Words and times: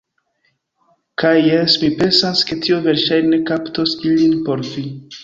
Kaj... 1.23 1.33
jes, 1.47 1.75
mi 1.83 1.89
pensas 1.99 2.41
ke 2.53 2.57
tio 2.63 2.79
verŝajne 2.87 3.39
kaptos 3.51 3.95
ilin 4.15 4.33
por 4.49 4.65
vi. 4.73 4.87